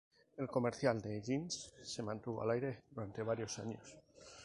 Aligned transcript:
El 0.43 0.47
comercial 0.53 0.99
de 1.03 1.19
jeans 1.27 1.59
se 1.83 2.01
mantuvo 2.01 2.41
al 2.41 2.49
aire 2.57 2.79
durante 2.89 3.21
varios 3.21 3.59
años. 3.59 3.95